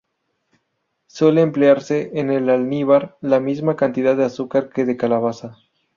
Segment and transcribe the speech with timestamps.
[1.05, 5.59] Suele emplearse en el almíbar la misma cantidad de azúcar que de calabaza.